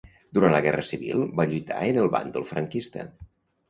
Durant 0.37 0.55
la 0.55 0.61
Guerra 0.67 0.85
Civil 0.93 1.23
va 1.41 1.47
lluitar 1.53 1.87
en 1.93 2.03
el 2.07 2.13
bàndol 2.19 2.53
franquista. 2.57 3.11